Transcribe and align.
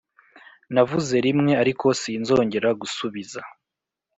Navuze 0.73 1.15
rimwe 1.25 1.51
ariko 1.61 1.85
sinzongera 2.01 2.69
gusubiza 2.81 3.41